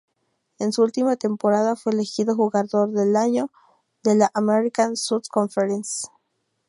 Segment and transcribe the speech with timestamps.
[0.57, 3.51] En su última temporada fue elegido Jugador del Año
[4.01, 6.07] de la American South Conference.